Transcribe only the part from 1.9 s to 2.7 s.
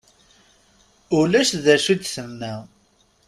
i d-tenna.